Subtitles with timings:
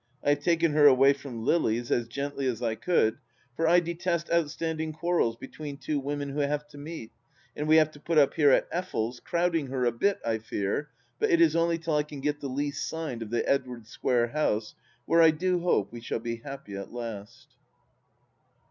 [0.23, 3.19] I have taken her away from Lily's, as gently as I could,
[3.55, 7.11] for I detest outstanding quarrels between two women who have to meet,
[7.55, 10.89] and we have to put up here at Effel's, crowding her a bit, I fear,
[11.19, 14.29] but it is only till I can get the lease signed of the Edwardes Square
[14.29, 14.73] house,
[15.05, 17.49] where I do hope we shall be happy at last.